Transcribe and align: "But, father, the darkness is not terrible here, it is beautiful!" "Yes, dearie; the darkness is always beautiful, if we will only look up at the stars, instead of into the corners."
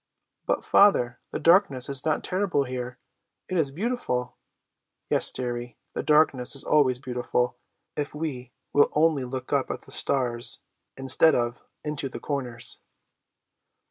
"But, 0.47 0.65
father, 0.65 1.19
the 1.29 1.37
darkness 1.37 1.87
is 1.87 2.03
not 2.03 2.23
terrible 2.23 2.63
here, 2.63 2.97
it 3.47 3.55
is 3.55 3.69
beautiful!" 3.69 4.35
"Yes, 5.11 5.29
dearie; 5.29 5.77
the 5.93 6.01
darkness 6.01 6.55
is 6.55 6.63
always 6.63 6.97
beautiful, 6.97 7.59
if 7.95 8.15
we 8.15 8.51
will 8.73 8.89
only 8.95 9.25
look 9.25 9.53
up 9.53 9.69
at 9.69 9.83
the 9.83 9.91
stars, 9.91 10.61
instead 10.97 11.35
of 11.35 11.61
into 11.83 12.09
the 12.09 12.19
corners." 12.19 12.79